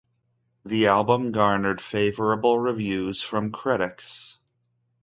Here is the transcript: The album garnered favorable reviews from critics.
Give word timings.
The 0.65 0.87
album 0.87 1.31
garnered 1.31 1.79
favorable 1.79 2.57
reviews 2.57 3.21
from 3.21 3.51
critics. 3.51 4.39